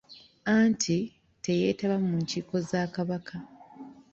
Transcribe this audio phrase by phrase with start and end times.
[0.57, 0.97] Anti
[1.43, 3.35] teyeetaba mu nkiiko za Kabaka.